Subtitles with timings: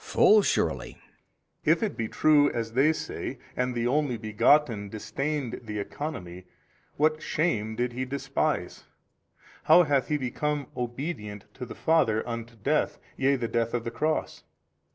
[0.01, 0.03] B.
[0.13, 0.97] Full surely.
[1.63, 1.69] A.
[1.69, 6.45] If it be true as they say, and the Only Begotten disdained the Economy,
[6.97, 8.85] what shame did He despise?
[9.65, 13.91] how hath He become obedient to the Father unto death yea the death of the
[13.91, 14.43] cross?